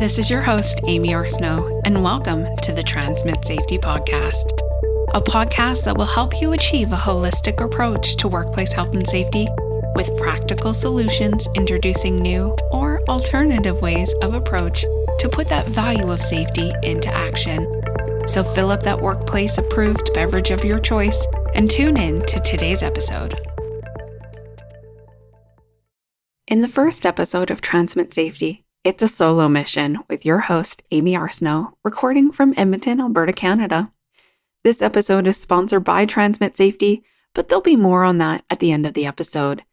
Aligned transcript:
This 0.00 0.18
is 0.18 0.28
your 0.28 0.42
host, 0.42 0.80
Aimee 0.86 1.14
Arsenault, 1.14 1.82
and 1.84 2.02
welcome 2.02 2.44
to 2.62 2.72
the 2.72 2.82
Transmit 2.82 3.44
Safety 3.46 3.78
Podcast, 3.78 4.50
a 5.14 5.20
podcast 5.20 5.84
that 5.84 5.96
will 5.96 6.04
help 6.04 6.40
you 6.40 6.52
achieve 6.52 6.92
a 6.92 6.96
holistic 6.96 7.64
approach 7.64 8.16
to 8.16 8.28
workplace 8.28 8.72
health 8.72 8.92
and 8.92 9.08
safety 9.08 9.46
with 9.94 10.14
practical 10.18 10.74
solutions 10.74 11.48
introducing 11.54 12.16
new 12.16 12.56
or 12.72 13.00
alternative 13.08 13.80
ways 13.80 14.12
of 14.20 14.34
approach 14.34 14.82
to 15.20 15.28
put 15.28 15.48
that 15.48 15.68
value 15.68 16.10
of 16.10 16.20
safety 16.20 16.72
into 16.82 17.08
action. 17.14 17.66
So 18.26 18.42
fill 18.42 18.70
up 18.70 18.82
that 18.82 19.00
workplace 19.00 19.58
approved 19.58 20.12
beverage 20.12 20.50
of 20.50 20.64
your 20.64 20.80
choice 20.80 21.24
and 21.54 21.70
tune 21.70 21.96
in 21.96 22.20
to 22.20 22.40
today's 22.40 22.82
episode. 22.82 23.53
In 26.46 26.60
the 26.60 26.68
first 26.68 27.06
episode 27.06 27.50
of 27.50 27.62
Transmit 27.62 28.12
Safety, 28.12 28.66
it's 28.84 29.02
a 29.02 29.08
solo 29.08 29.48
mission 29.48 30.00
with 30.10 30.26
your 30.26 30.40
host, 30.40 30.82
Aimee 30.90 31.14
Arsenault, 31.14 31.72
recording 31.82 32.30
from 32.30 32.52
Edmonton, 32.54 33.00
Alberta, 33.00 33.32
Canada. 33.32 33.90
This 34.62 34.82
episode 34.82 35.26
is 35.26 35.38
sponsored 35.38 35.84
by 35.84 36.04
Transmit 36.04 36.54
Safety, 36.54 37.02
but 37.32 37.48
there'll 37.48 37.62
be 37.62 37.76
more 37.76 38.04
on 38.04 38.18
that 38.18 38.44
at 38.50 38.60
the 38.60 38.72
end 38.72 38.84
of 38.84 38.92
the 38.92 39.06
episode. 39.06 39.64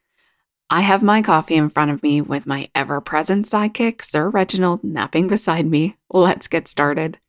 I 0.70 0.80
have 0.80 1.04
my 1.04 1.22
coffee 1.22 1.56
in 1.56 1.70
front 1.70 1.92
of 1.92 2.02
me 2.02 2.22
with 2.22 2.48
my 2.48 2.70
ever 2.74 3.02
present 3.02 3.48
sidekick, 3.48 4.02
Sir 4.02 4.30
Reginald, 4.30 4.82
napping 4.82 5.28
beside 5.28 5.66
me. 5.66 5.98
Let's 6.10 6.48
get 6.48 6.70
started. 6.70 7.20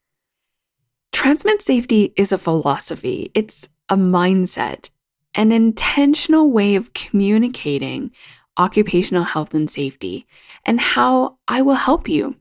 Transmit 1.11 1.63
Safety 1.63 2.13
is 2.17 2.31
a 2.31 2.39
philosophy, 2.39 3.33
it's 3.35 3.69
a 3.89 3.97
mindset, 3.97 4.91
an 5.35 5.51
intentional 5.51 6.49
way 6.49 6.77
of 6.77 6.93
communicating 6.93 8.13
occupational 8.57 9.25
health 9.25 9.55
and 9.55 9.71
safety, 9.71 10.27
and 10.65 10.81
how 10.81 11.39
I 11.49 11.63
will 11.63 11.75
help 11.75 12.09
you, 12.09 12.37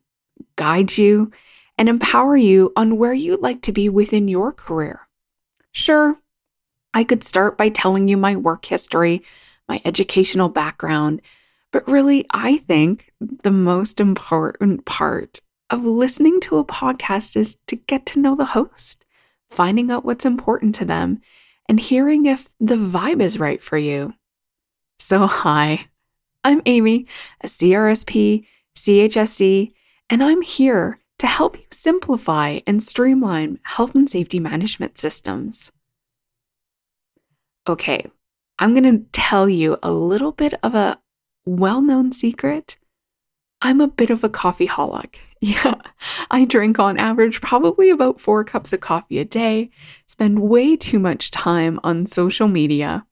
guide 0.55 0.97
you, 0.97 1.31
and 1.77 1.89
empower 1.89 2.35
you 2.35 2.73
on 2.75 2.97
where 2.97 3.13
you'd 3.13 3.41
like 3.41 3.61
to 3.63 3.71
be 3.71 3.89
within 3.89 4.27
your 4.27 4.51
career. 4.51 5.07
Sure, 5.71 6.17
I 6.93 7.03
could 7.03 7.23
start 7.23 7.57
by 7.57 7.69
telling 7.69 8.07
you 8.07 8.17
my 8.17 8.35
work 8.35 8.65
history, 8.65 9.23
my 9.67 9.81
educational 9.85 10.49
background, 10.49 11.21
but 11.71 11.87
really, 11.87 12.25
I 12.31 12.57
think 12.57 13.13
the 13.19 13.51
most 13.51 14.01
important 14.01 14.85
part 14.85 15.39
of 15.69 15.85
listening 15.85 16.41
to 16.41 16.57
a 16.57 16.65
podcast 16.65 17.37
is 17.37 17.57
to 17.67 17.77
get 17.77 18.05
to 18.07 18.19
know 18.19 18.35
the 18.35 18.45
host, 18.45 19.05
finding 19.49 19.89
out 19.89 20.03
what's 20.03 20.25
important 20.25 20.75
to 20.75 20.85
them, 20.85 21.21
and 21.69 21.79
hearing 21.79 22.25
if 22.25 22.49
the 22.59 22.75
vibe 22.75 23.21
is 23.21 23.39
right 23.39 23.63
for 23.63 23.77
you. 23.77 24.13
So, 24.99 25.27
hi, 25.27 25.87
I'm 26.43 26.61
Aimee, 26.65 27.05
a 27.41 27.47
CRSP, 27.47 28.45
CHSC, 28.75 29.73
and 30.09 30.23
I'm 30.23 30.41
here 30.41 30.99
to 31.19 31.27
help 31.27 31.57
you 31.57 31.65
simplify 31.69 32.61
and 32.65 32.81
streamline 32.81 33.59
health 33.63 33.93
and 33.93 34.09
safety 34.09 34.39
management 34.39 34.97
systems. 34.97 35.71
Okay, 37.69 38.07
I'm 38.57 38.73
going 38.73 38.91
to 38.91 39.05
tell 39.11 39.47
you 39.47 39.77
a 39.83 39.91
little 39.91 40.31
bit 40.31 40.55
of 40.63 40.73
a 40.73 40.99
well 41.45 41.81
known 41.81 42.11
secret. 42.11 42.77
I'm 43.61 43.79
a 43.79 43.87
bit 43.87 44.09
of 44.09 44.23
a 44.23 44.29
coffee 44.29 44.67
holic. 44.67 45.15
Yeah, 45.43 45.73
I 46.29 46.45
drink 46.45 46.77
on 46.77 46.99
average 46.99 47.41
probably 47.41 47.89
about 47.89 48.21
four 48.21 48.43
cups 48.43 48.73
of 48.73 48.79
coffee 48.79 49.17
a 49.17 49.25
day, 49.25 49.71
spend 50.05 50.37
way 50.37 50.75
too 50.75 50.99
much 50.99 51.31
time 51.31 51.79
on 51.83 52.05
social 52.05 52.47
media, 52.47 53.07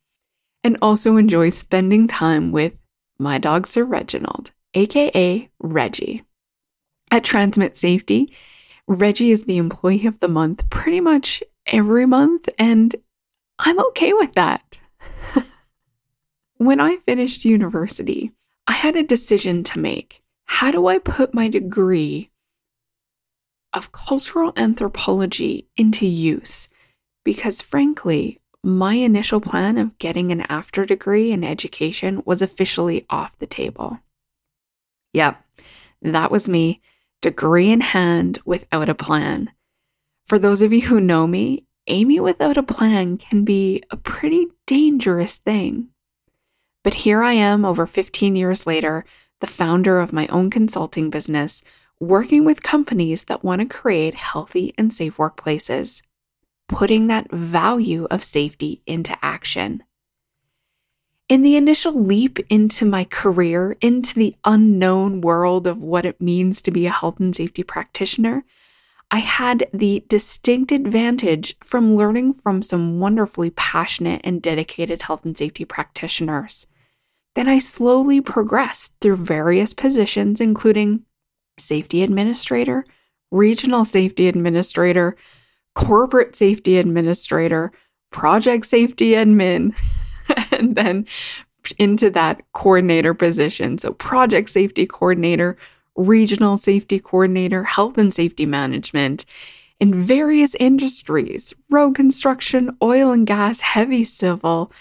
and 0.64 0.78
also 0.80 1.18
enjoy 1.18 1.50
spending 1.50 2.08
time 2.08 2.52
with 2.52 2.74
my 3.20 3.38
dog 3.38 3.68
Sir 3.68 3.84
Reginald, 3.84 4.52
aka 4.74 5.50
Reggie. 5.60 6.24
At 7.12 7.24
Transmit 7.24 7.76
Safety, 7.76 8.34
Reggie 8.88 9.32
is 9.32 9.44
the 9.44 9.58
employee 9.58 10.06
of 10.06 10.20
the 10.20 10.28
month 10.28 10.70
pretty 10.70 11.02
much 11.02 11.44
every 11.68 12.06
month, 12.06 12.50
and 12.58 12.96
I'm 13.60 13.80
okay 13.88 14.14
with 14.14 14.34
that. 14.34 14.80
when 16.58 16.80
I 16.80 16.98
finished 16.98 17.46
university, 17.46 18.32
I 18.66 18.74
had 18.74 18.96
a 18.96 19.04
decision 19.04 19.64
to 19.66 19.80
make. 19.80 20.24
How 20.46 20.72
do 20.72 20.88
I 20.88 20.98
put 20.98 21.34
my 21.34 21.50
degree 21.50 22.32
of 23.74 23.92
cultural 23.92 24.54
anthropology 24.56 25.68
into 25.76 26.06
use? 26.06 26.68
Because 27.24 27.62
frankly, 27.62 28.39
my 28.64 28.96
initial 28.96 29.40
plan 29.40 29.78
of 29.78 29.98
getting 29.98 30.32
an 30.32 30.42
after 30.42 30.86
degree 30.86 31.32
in 31.32 31.44
education 31.44 32.22
was 32.26 32.42
officially 32.42 33.06
off 33.10 33.38
the 33.40 33.48
table. 33.48 34.00
Yep, 35.14 35.42
that 36.02 36.32
was 36.32 36.50
me, 36.50 36.82
degree 37.22 37.72
in 37.72 37.82
hand 37.82 38.40
without 38.46 38.90
a 38.90 38.96
plan. 38.96 39.52
For 40.26 40.38
those 40.38 40.62
of 40.62 40.74
you 40.74 40.82
who 40.82 41.00
know 41.00 41.26
me, 41.26 41.66
Aimee 41.88 42.20
without 42.20 42.58
a 42.58 42.64
plan 42.64 43.18
can 43.18 43.44
be 43.44 43.82
a 43.90 43.98
pretty 43.98 44.48
dangerous 44.68 45.38
thing. 45.38 45.90
But 46.84 46.94
here 46.96 47.24
I 47.24 47.34
am 47.34 47.66
over 47.66 47.88
15 47.88 48.36
years 48.36 48.68
later, 48.68 49.06
the 49.42 49.48
founder 49.48 50.00
of 50.00 50.14
my 50.14 50.28
own 50.28 50.50
consulting 50.50 51.10
business, 51.10 51.64
working 52.00 52.46
with 52.46 52.62
companies 52.62 53.26
that 53.26 53.44
want 53.44 53.62
to 53.62 53.66
create 53.66 54.16
healthy 54.16 54.74
and 54.78 54.94
safe 54.94 55.18
workplaces 55.18 56.02
putting 56.70 57.08
that 57.08 57.30
value 57.32 58.08
of 58.10 58.24
safety 58.24 58.82
into 58.86 59.18
action. 59.22 59.84
In 61.28 61.42
the 61.42 61.58
initial 61.58 61.94
leap 61.94 62.40
into 62.50 62.86
my 62.86 63.04
career, 63.04 63.76
into 63.82 64.16
the 64.16 64.36
unknown 64.46 65.22
world 65.22 65.68
of 65.68 65.82
what 65.82 66.06
it 66.06 66.22
means 66.22 66.62
to 66.62 66.72
be 66.72 66.86
a 66.86 66.92
health 66.92 67.20
and 67.20 67.36
safety 67.36 67.64
practitioner, 67.64 68.46
I 69.12 69.20
had 69.20 69.68
the 69.74 70.06
distinct 70.08 70.72
advantage 70.72 71.58
from 71.64 71.96
learning 71.96 72.34
from 72.34 72.62
some 72.62 73.00
wonderfully 73.00 73.50
passionate 73.50 74.22
and 74.24 74.42
dedicated 74.42 75.02
health 75.02 75.26
and 75.26 75.38
safety 75.38 75.66
practitioners. 75.66 76.68
Then 77.36 77.48
I 77.48 77.60
slowly 77.60 78.22
progressed 78.22 78.94
through 79.02 79.18
various 79.18 79.74
positions, 79.74 80.40
including 80.40 81.06
safety 81.58 82.04
administrator, 82.04 82.86
regional 83.32 83.86
safety 83.86 84.28
administrator, 84.28 85.16
corporate 85.80 86.36
safety 86.36 86.78
administrator, 86.78 87.72
project 88.12 88.66
safety 88.66 89.12
admin, 89.12 89.74
and 90.52 90.76
then 90.76 91.08
into 91.78 92.10
that 92.10 92.42
coordinator 92.52 93.14
position. 93.14 93.78
So, 93.78 93.94
project 93.94 94.50
safety 94.50 94.86
coordinator, 94.86 95.58
regional 95.96 96.58
safety 96.58 97.00
coordinator, 97.00 97.64
health 97.64 97.98
and 97.98 98.14
safety 98.14 98.46
management 98.46 99.26
in 99.80 99.94
various 99.94 100.54
industries 100.56 101.54
road 101.70 101.96
construction, 101.96 102.78
oil 102.84 103.12
and 103.12 103.26
gas, 103.26 103.62
heavy 103.62 104.04
civil, 104.04 104.72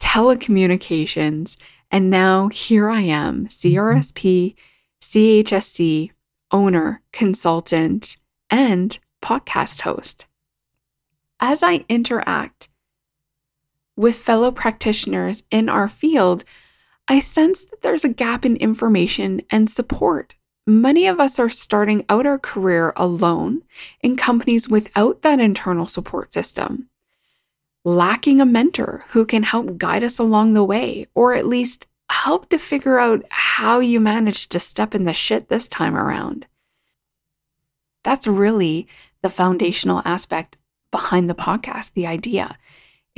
telecommunications. 0.00 1.56
And 1.90 2.10
now 2.10 2.48
here 2.48 2.90
I 2.90 3.02
am, 3.02 3.46
CRSP, 3.46 4.56
CHSC, 5.00 6.10
owner, 6.50 7.02
consultant, 7.12 8.16
and 8.50 8.98
podcast 9.22 9.82
host 9.82 10.27
as 11.40 11.62
I 11.62 11.84
interact 11.88 12.68
with 13.96 14.16
fellow 14.16 14.50
practitioners 14.50 15.42
in 15.50 15.68
our 15.68 15.88
field, 15.88 16.44
I 17.08 17.20
sense 17.20 17.64
that 17.64 17.82
there's 17.82 18.04
a 18.04 18.12
gap 18.12 18.44
in 18.44 18.56
information 18.56 19.40
and 19.50 19.70
support. 19.70 20.34
Many 20.66 21.06
of 21.06 21.18
us 21.18 21.38
are 21.38 21.48
starting 21.48 22.04
out 22.10 22.26
our 22.26 22.38
career 22.38 22.92
alone 22.94 23.62
in 24.02 24.16
companies 24.16 24.68
without 24.68 25.22
that 25.22 25.40
internal 25.40 25.86
support 25.86 26.34
system, 26.34 26.90
lacking 27.84 28.40
a 28.40 28.46
mentor 28.46 29.06
who 29.08 29.24
can 29.24 29.44
help 29.44 29.78
guide 29.78 30.04
us 30.04 30.18
along 30.18 30.52
the 30.52 30.62
way, 30.62 31.06
or 31.14 31.32
at 31.32 31.46
least 31.46 31.86
help 32.10 32.50
to 32.50 32.58
figure 32.58 32.98
out 32.98 33.24
how 33.30 33.80
you 33.80 33.98
managed 33.98 34.52
to 34.52 34.60
step 34.60 34.94
in 34.94 35.04
the 35.04 35.14
shit 35.14 35.48
this 35.48 35.66
time 35.66 35.96
around. 35.96 36.46
That's 38.04 38.26
really 38.26 38.86
the 39.22 39.30
foundational 39.30 40.02
aspect 40.04 40.57
behind 40.90 41.28
the 41.28 41.34
podcast, 41.34 41.92
the 41.92 42.06
idea 42.06 42.56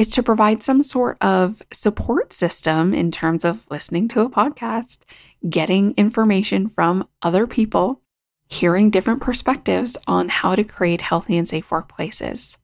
is 0.00 0.08
to 0.08 0.22
provide 0.22 0.62
some 0.62 0.82
sort 0.82 1.18
of 1.20 1.60
support 1.72 2.32
system 2.32 2.94
in 2.94 3.10
terms 3.10 3.44
of 3.44 3.66
listening 3.70 4.08
to 4.08 4.20
a 4.22 4.30
podcast, 4.30 5.00
getting 5.48 5.92
information 5.96 6.68
from 6.68 7.06
other 7.20 7.46
people, 7.46 8.00
hearing 8.48 8.88
different 8.88 9.20
perspectives 9.20 9.98
on 10.06 10.30
how 10.30 10.54
to 10.54 10.64
create 10.64 11.02
healthy 11.02 11.36
and 11.36 11.46
safe 11.46 11.68
workplaces. 11.68 12.56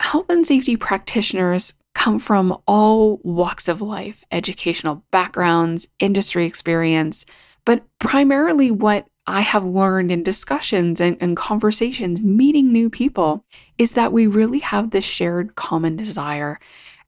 Health 0.00 0.30
and 0.30 0.46
safety 0.46 0.76
practitioners 0.76 1.74
come 1.94 2.18
from 2.18 2.56
all 2.66 3.20
walks 3.22 3.68
of 3.68 3.82
life, 3.82 4.24
educational 4.32 5.04
backgrounds, 5.10 5.88
industry 5.98 6.46
experience, 6.46 7.26
but 7.66 7.84
primarily 7.98 8.70
what 8.70 9.06
I 9.30 9.40
have 9.40 9.64
learned 9.64 10.10
in 10.10 10.22
discussions 10.22 11.00
and, 11.00 11.16
and, 11.20 11.36
conversations, 11.36 12.22
meeting 12.22 12.72
new 12.72 12.90
people, 12.90 13.44
is 13.78 13.92
that 13.92 14.12
we 14.12 14.26
really 14.26 14.58
have 14.58 14.90
this 14.90 15.04
shared 15.04 15.54
common 15.54 15.96
desire, 15.96 16.58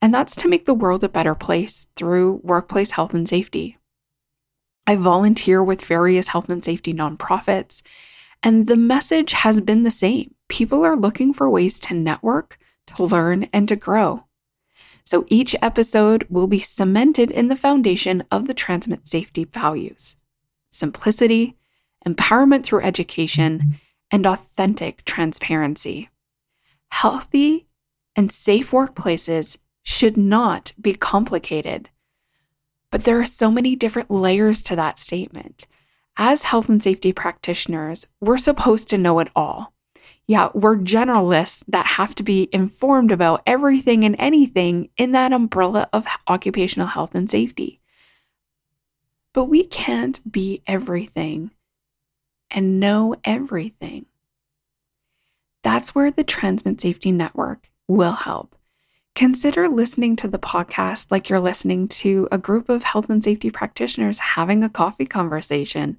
and 0.00 0.14
that's 0.14 0.36
to 0.36 0.48
make 0.48 0.64
the 0.64 0.74
world 0.74 1.04
a 1.04 1.08
better 1.08 1.34
place 1.34 1.88
through 1.96 2.40
workplace 2.42 2.92
health 2.92 3.14
and 3.14 3.28
safety. 3.28 3.78
I 4.86 4.96
volunteer 4.96 5.62
with 5.62 5.84
various 5.84 6.28
health 6.28 6.48
and 6.48 6.64
safety 6.64 6.94
nonprofits, 6.94 7.82
and 8.42 8.66
the 8.66 8.76
message 8.76 9.32
has 9.32 9.60
been 9.60 9.82
the 9.82 9.90
same. 9.90 10.34
People 10.48 10.84
are 10.84 10.96
looking 10.96 11.32
for 11.32 11.50
ways 11.50 11.78
to 11.80 11.94
network, 11.94 12.58
to 12.86 13.04
learn, 13.04 13.48
and 13.52 13.68
to 13.68 13.76
grow. 13.76 14.24
So 15.04 15.24
each 15.28 15.56
episode 15.60 16.26
will 16.30 16.46
be 16.46 16.58
cemented 16.58 17.30
in 17.30 17.48
the 17.48 17.56
foundation 17.56 18.24
of 18.30 18.46
the 18.46 18.54
Transmit 18.54 19.08
Safety 19.08 19.44
values 19.44 20.16
simplicity, 20.74 21.54
empowerment 22.06 22.64
through 22.64 22.82
education, 22.82 23.80
and 24.12 24.26
authentic 24.26 25.04
transparency. 25.04 26.10
Healthy 26.90 27.66
and 28.14 28.30
safe 28.30 28.70
workplaces 28.70 29.56
should 29.82 30.16
not 30.16 30.74
be 30.80 30.94
complicated. 30.94 31.88
But 32.90 33.04
there 33.04 33.18
are 33.18 33.24
so 33.24 33.50
many 33.50 33.74
different 33.74 34.10
layers 34.10 34.62
to 34.64 34.76
that 34.76 34.98
statement. 34.98 35.66
As 36.18 36.44
health 36.44 36.68
and 36.68 36.82
safety 36.82 37.12
practitioners, 37.12 38.06
we're 38.20 38.36
supposed 38.36 38.88
to 38.90 38.98
know 38.98 39.18
it 39.18 39.28
all. 39.34 39.72
Yeah, 40.26 40.50
we're 40.52 40.76
generalists 40.76 41.64
that 41.68 41.86
have 41.86 42.14
to 42.16 42.22
be 42.22 42.50
informed 42.52 43.10
about 43.10 43.42
everything 43.46 44.04
and 44.04 44.14
anything 44.18 44.90
in 44.98 45.12
that 45.12 45.32
umbrella 45.32 45.88
of 45.92 46.06
occupational 46.28 46.88
health 46.88 47.14
and 47.14 47.30
safety. 47.30 47.80
But 49.32 49.46
we 49.46 49.64
can't 49.64 50.20
be 50.30 50.62
everything 50.66 51.50
and 52.52 52.78
know 52.78 53.16
everything. 53.24 54.06
That's 55.62 55.94
where 55.94 56.10
the 56.10 56.24
Transmit 56.24 56.80
Safety 56.80 57.10
Network 57.12 57.70
will 57.88 58.12
help. 58.12 58.56
Consider 59.14 59.68
listening 59.68 60.16
to 60.16 60.28
the 60.28 60.38
podcast 60.38 61.10
like 61.10 61.28
you're 61.28 61.40
listening 61.40 61.86
to 61.88 62.28
a 62.32 62.38
group 62.38 62.68
of 62.68 62.84
health 62.84 63.10
and 63.10 63.22
safety 63.22 63.50
practitioners 63.50 64.18
having 64.18 64.64
a 64.64 64.70
coffee 64.70 65.04
conversation, 65.04 65.98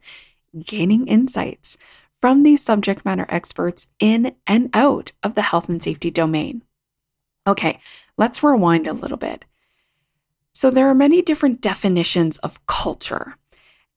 gaining 0.65 1.07
insights 1.07 1.77
from 2.21 2.43
these 2.43 2.63
subject 2.63 3.05
matter 3.05 3.25
experts 3.29 3.87
in 3.99 4.33
and 4.47 4.69
out 4.73 5.11
of 5.21 5.35
the 5.35 5.41
health 5.43 5.69
and 5.69 5.83
safety 5.83 6.09
domain. 6.09 6.63
Okay, 7.45 7.79
let's 8.17 8.41
rewind 8.41 8.87
a 8.87 8.93
little 8.93 9.17
bit. 9.17 9.45
So, 10.53 10.69
there 10.69 10.87
are 10.87 10.95
many 10.95 11.21
different 11.21 11.61
definitions 11.61 12.37
of 12.39 12.65
culture, 12.65 13.35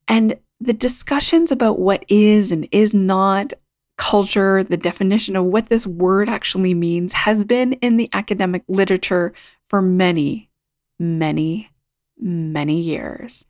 and 0.09 0.39
the 0.61 0.73
discussions 0.73 1.53
about 1.53 1.79
what 1.79 2.05
is 2.09 2.51
and 2.51 2.69
is 2.73 2.95
not 2.95 3.53
culture, 3.97 4.63
the 4.63 4.77
definition 4.77 5.37
of 5.37 5.45
what 5.45 5.69
this 5.69 5.87
word 5.87 6.29
actually 6.29 6.75
means, 6.75 7.13
has 7.13 7.45
been 7.45 7.75
in 7.75 7.97
the 7.97 8.11
academic 8.13 8.63
literature 8.69 9.33
for 9.69 9.81
many, 9.81 10.51
many, 10.99 11.71
many 12.19 12.81
years. 12.81 13.47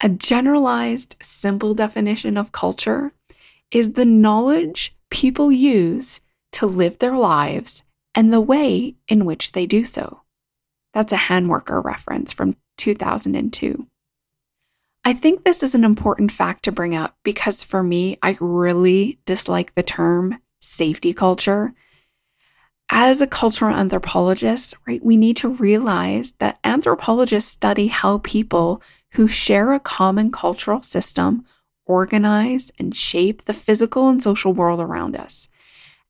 A 0.00 0.08
generalized, 0.08 1.16
simple 1.22 1.74
definition 1.74 2.36
of 2.36 2.52
culture 2.52 3.12
is 3.70 3.92
the 3.92 4.04
knowledge 4.04 4.96
people 5.10 5.52
use 5.52 6.20
to 6.52 6.66
live 6.66 6.98
their 6.98 7.16
lives 7.16 7.84
and 8.14 8.32
the 8.32 8.40
way 8.40 8.96
in 9.08 9.24
which 9.24 9.52
they 9.52 9.64
do 9.64 9.84
so. 9.84 10.22
That's 10.92 11.12
a 11.12 11.16
Handwerker 11.16 11.82
reference 11.82 12.32
from 12.32 12.56
2002. 12.76 13.86
I 15.04 15.14
think 15.14 15.42
this 15.42 15.64
is 15.64 15.74
an 15.74 15.84
important 15.84 16.30
fact 16.30 16.62
to 16.64 16.72
bring 16.72 16.94
up 16.94 17.16
because 17.24 17.64
for 17.64 17.82
me, 17.82 18.18
I 18.22 18.36
really 18.40 19.18
dislike 19.24 19.74
the 19.74 19.82
term 19.82 20.38
safety 20.60 21.12
culture. 21.12 21.74
As 22.88 23.20
a 23.20 23.26
cultural 23.26 23.74
anthropologist, 23.74 24.76
right, 24.86 25.04
we 25.04 25.16
need 25.16 25.36
to 25.38 25.48
realize 25.48 26.32
that 26.38 26.60
anthropologists 26.62 27.50
study 27.50 27.88
how 27.88 28.18
people 28.18 28.80
who 29.12 29.26
share 29.26 29.72
a 29.72 29.80
common 29.80 30.30
cultural 30.30 30.82
system 30.82 31.44
organize 31.84 32.70
and 32.78 32.94
shape 32.94 33.44
the 33.44 33.54
physical 33.54 34.08
and 34.08 34.22
social 34.22 34.52
world 34.52 34.78
around 34.78 35.16
us. 35.16 35.48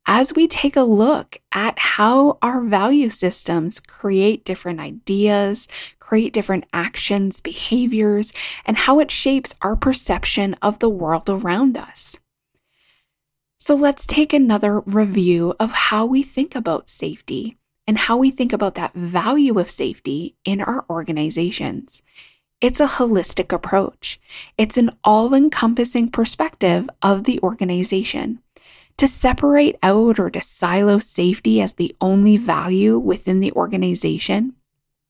As 0.06 0.34
we 0.34 0.48
take 0.48 0.76
a 0.76 0.82
look 0.82 1.40
at 1.52 1.78
how 1.78 2.38
our 2.42 2.60
value 2.60 3.08
systems 3.08 3.78
create 3.78 4.44
different 4.44 4.80
ideas, 4.80 5.68
create 6.00 6.32
different 6.32 6.64
actions, 6.72 7.40
behaviors, 7.40 8.32
and 8.66 8.76
how 8.76 8.98
it 8.98 9.10
shapes 9.10 9.54
our 9.62 9.76
perception 9.76 10.54
of 10.60 10.80
the 10.80 10.90
world 10.90 11.30
around 11.30 11.76
us. 11.76 12.18
So 13.60 13.76
let's 13.76 14.04
take 14.04 14.32
another 14.32 14.80
review 14.80 15.54
of 15.60 15.70
how 15.70 16.04
we 16.04 16.24
think 16.24 16.56
about 16.56 16.90
safety 16.90 17.56
and 17.86 17.96
how 17.96 18.16
we 18.16 18.32
think 18.32 18.52
about 18.52 18.74
that 18.74 18.94
value 18.94 19.56
of 19.60 19.70
safety 19.70 20.34
in 20.44 20.60
our 20.60 20.84
organizations. 20.90 22.02
It's 22.60 22.80
a 22.80 22.86
holistic 22.86 23.52
approach. 23.52 24.20
It's 24.58 24.76
an 24.76 24.90
all 25.04 25.32
encompassing 25.32 26.10
perspective 26.10 26.90
of 27.02 27.22
the 27.22 27.38
organization. 27.40 28.41
To 29.02 29.08
separate 29.08 29.76
out 29.82 30.20
or 30.20 30.30
to 30.30 30.40
silo 30.40 31.00
safety 31.00 31.60
as 31.60 31.72
the 31.72 31.92
only 32.00 32.36
value 32.36 33.00
within 33.00 33.40
the 33.40 33.50
organization 33.50 34.54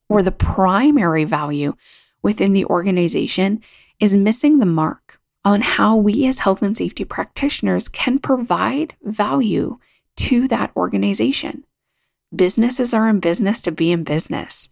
or 0.08 0.22
the 0.22 0.32
primary 0.32 1.24
value 1.24 1.74
within 2.22 2.54
the 2.54 2.64
organization 2.64 3.60
is 4.00 4.16
missing 4.16 4.60
the 4.60 4.64
mark 4.64 5.20
on 5.44 5.60
how 5.60 5.94
we 5.94 6.26
as 6.26 6.38
health 6.38 6.62
and 6.62 6.74
safety 6.74 7.04
practitioners 7.04 7.86
can 7.86 8.18
provide 8.18 8.94
value 9.02 9.78
to 10.16 10.48
that 10.48 10.72
organization. 10.74 11.64
Businesses 12.34 12.94
are 12.94 13.10
in 13.10 13.20
business 13.20 13.60
to 13.60 13.70
be 13.70 13.92
in 13.92 14.04
business. 14.04 14.70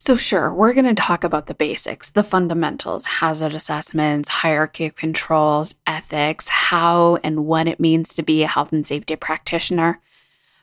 So, 0.00 0.16
sure, 0.16 0.54
we're 0.54 0.74
going 0.74 0.86
to 0.86 0.94
talk 0.94 1.24
about 1.24 1.46
the 1.46 1.54
basics, 1.54 2.08
the 2.08 2.22
fundamentals, 2.22 3.04
hazard 3.04 3.52
assessments, 3.52 4.28
hierarchy 4.28 4.86
of 4.86 4.94
controls, 4.94 5.74
ethics, 5.88 6.48
how 6.48 7.16
and 7.24 7.46
what 7.46 7.66
it 7.66 7.80
means 7.80 8.14
to 8.14 8.22
be 8.22 8.44
a 8.44 8.46
health 8.46 8.72
and 8.72 8.86
safety 8.86 9.16
practitioner. 9.16 10.00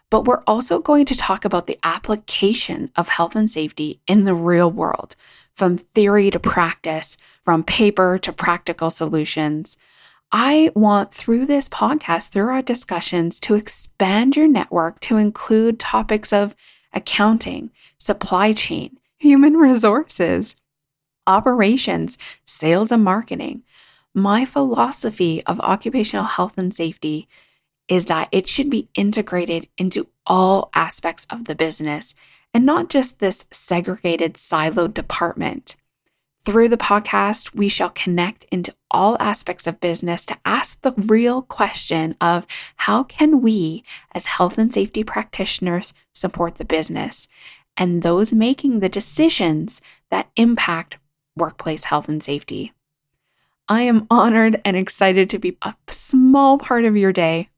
But 0.09 0.23
we're 0.23 0.41
also 0.47 0.79
going 0.79 1.03
to 1.07 1.17
talk 1.17 1.43
about 1.43 1.67
the 1.67 1.77
application 1.83 2.91
of 2.95 3.09
health 3.09 3.35
and 3.35 3.51
safety 3.51 3.99
in 4.07 4.23
the 4.23 4.33
real 4.33 4.71
world, 4.71 5.17
from 5.53 5.77
theory 5.79 6.31
to 6.31 6.39
practice, 6.39 7.17
from 7.43 7.61
paper 7.61 8.17
to 8.19 8.31
practical 8.31 8.89
solutions. 8.89 9.75
I 10.31 10.71
want 10.75 11.13
through 11.13 11.45
this 11.45 11.67
podcast, 11.67 12.29
through 12.29 12.49
our 12.51 12.61
discussions, 12.61 13.41
to 13.41 13.55
expand 13.55 14.37
your 14.37 14.47
network 14.47 15.01
to 15.01 15.17
include 15.17 15.77
topics 15.77 16.31
of 16.31 16.55
accounting, 16.93 17.71
supply 17.97 18.53
chain, 18.53 18.97
human 19.17 19.55
resources, 19.55 20.55
operations, 21.27 22.17
sales, 22.45 22.91
and 22.91 23.03
marketing. 23.03 23.63
My 24.13 24.45
philosophy 24.45 25.43
of 25.45 25.59
occupational 25.59 26.25
health 26.25 26.57
and 26.57 26.73
safety 26.73 27.27
is 27.87 28.05
that 28.05 28.29
it 28.31 28.47
should 28.47 28.69
be 28.69 28.89
integrated 28.95 29.67
into 29.77 30.07
all 30.25 30.69
aspects 30.73 31.27
of 31.29 31.45
the 31.45 31.55
business 31.55 32.15
and 32.53 32.65
not 32.65 32.89
just 32.89 33.19
this 33.19 33.45
segregated 33.51 34.35
siloed 34.35 34.93
department. 34.93 35.75
Through 36.45 36.69
the 36.69 36.77
podcast, 36.77 37.55
we 37.55 37.67
shall 37.67 37.89
connect 37.89 38.45
into 38.45 38.73
all 38.91 39.17
aspects 39.19 39.65
of 39.65 39.81
business 39.81 40.25
to 40.27 40.37
ask 40.45 40.79
the 40.81 40.93
real 40.93 41.41
question 41.41 42.15
of 42.21 42.45
how 42.77 43.03
can 43.03 43.41
we, 43.41 43.83
as 44.13 44.27
health 44.27 44.57
and 44.57 44.71
safety 44.73 45.03
practitioners, 45.03 45.93
support 46.13 46.55
the 46.55 46.65
business 46.65 47.27
and 47.77 48.01
those 48.01 48.33
making 48.33 48.79
the 48.79 48.89
decisions 48.89 49.81
that 50.09 50.29
impact 50.35 50.97
workplace 51.35 51.85
health 51.85 52.07
and 52.07 52.23
safety. 52.23 52.73
I 53.67 53.81
am 53.81 54.07
honored 54.09 54.61
and 54.63 54.77
excited 54.77 55.29
to 55.31 55.39
be 55.39 55.57
a 55.61 55.73
small 55.89 56.57
part 56.57 56.85
of 56.85 56.95
your 56.95 57.11
day 57.11 57.49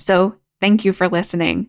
so, 0.00 0.36
thank 0.60 0.84
you 0.84 0.94
for 0.94 1.08
listening. 1.08 1.68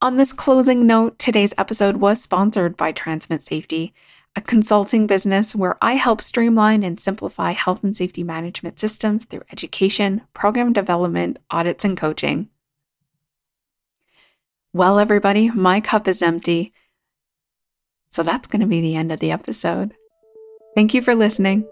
On 0.00 0.16
this 0.16 0.32
closing 0.32 0.88
note, 0.88 1.20
today's 1.20 1.54
episode 1.56 1.98
was 1.98 2.20
sponsored 2.20 2.76
by 2.76 2.90
Transmit 2.90 3.42
Safety, 3.42 3.94
a 4.34 4.40
consulting 4.40 5.06
business 5.06 5.54
where 5.54 5.78
I 5.80 5.94
help 5.94 6.20
streamline 6.20 6.82
and 6.82 6.98
simplify 6.98 7.52
health 7.52 7.84
and 7.84 7.96
safety 7.96 8.24
management 8.24 8.80
systems 8.80 9.24
through 9.24 9.44
education, 9.52 10.22
program 10.34 10.72
development, 10.72 11.38
audits, 11.50 11.84
and 11.84 11.96
coaching. 11.96 12.48
Well, 14.74 14.98
everybody, 14.98 15.50
my 15.50 15.82
cup 15.82 16.08
is 16.08 16.22
empty. 16.22 16.72
So 18.10 18.22
that's 18.22 18.46
going 18.46 18.60
to 18.60 18.66
be 18.66 18.80
the 18.80 18.96
end 18.96 19.12
of 19.12 19.20
the 19.20 19.30
episode. 19.30 19.92
Thank 20.74 20.94
you 20.94 21.02
for 21.02 21.14
listening. 21.14 21.68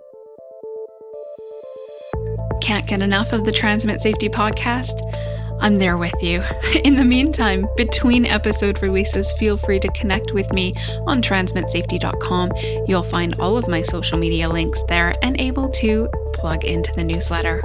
Can't 2.60 2.86
get 2.86 3.00
enough 3.00 3.32
of 3.32 3.44
the 3.44 3.52
Transmit 3.52 4.02
Safety 4.02 4.28
podcast? 4.28 5.00
I'm 5.62 5.78
there 5.78 5.96
with 5.96 6.22
you. 6.22 6.42
In 6.84 6.96
the 6.96 7.04
meantime, 7.04 7.66
between 7.74 8.26
episode 8.26 8.82
releases, 8.82 9.32
feel 9.32 9.56
free 9.56 9.80
to 9.80 9.88
connect 9.92 10.32
with 10.32 10.52
me 10.52 10.74
on 11.06 11.22
transmitsafety.com. 11.22 12.52
You'll 12.86 13.02
find 13.02 13.34
all 13.36 13.56
of 13.56 13.66
my 13.66 13.80
social 13.82 14.18
media 14.18 14.46
links 14.46 14.82
there 14.88 15.14
and 15.22 15.40
able 15.40 15.70
to 15.70 16.06
plug 16.34 16.66
into 16.66 16.92
the 16.92 17.04
newsletter. 17.04 17.62